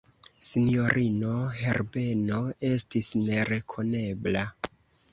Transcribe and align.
Sinjorino 0.45 1.33
Herbeno 1.59 2.41
estis 2.73 3.13
nerekonebla. 3.23 4.47